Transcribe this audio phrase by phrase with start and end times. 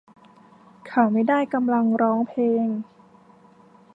[0.87, 2.67] เขาไม่ได้กำลังร้องเพลง